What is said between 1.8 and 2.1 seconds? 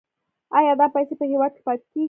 کیږي؟